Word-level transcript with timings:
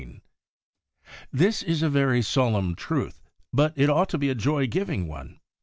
This 1.31 1.61
is 1.61 1.83
a 1.83 1.87
very 1.91 2.23
solemn 2.23 2.73
truth, 2.73 3.21
but 3.53 3.71
it 3.75 3.87
ought 3.87 4.09
to 4.09 4.17
be 4.17 4.29
a 4.31 4.33
joy 4.33 4.65
giving 4.65 5.07
one. 5.07 5.39